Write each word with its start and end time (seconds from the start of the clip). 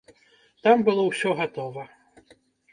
Там 0.67 0.81
было 0.87 1.05
ўсё 1.11 1.29
гатова. 1.43 1.87